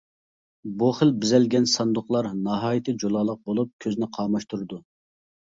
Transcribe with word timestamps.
بۇ 0.77 0.87
خىل 0.99 1.11
بېزەلگەن 1.25 1.67
ساندۇقلار 1.73 2.31
ناھايىتى 2.47 2.97
جۇلالىق 3.05 3.45
بولۇپ 3.51 3.71
كۆزنى 3.87 4.11
قاماشتۇرىدۇ. 4.19 4.83